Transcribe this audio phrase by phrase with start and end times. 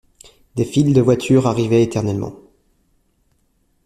[0.55, 2.33] des files de voitures arrivaient, éternellement.